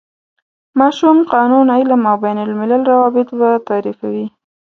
ماشوم، 0.79 1.17
قانون، 1.33 1.65
علم 1.77 2.01
او 2.11 2.15
بین 2.25 2.37
الملل 2.45 2.81
روابط 2.91 3.27
به 3.39 3.49
تعریفوي. 3.67 4.25